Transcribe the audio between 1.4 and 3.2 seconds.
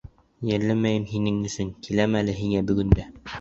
өсөн Киләм әле һиңә бөгөн дә.